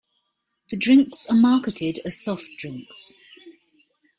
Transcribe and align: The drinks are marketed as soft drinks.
The 0.71 0.77
drinks 0.77 1.27
are 1.27 1.35
marketed 1.35 1.99
as 2.05 2.19
soft 2.19 2.49
drinks. 2.57 3.17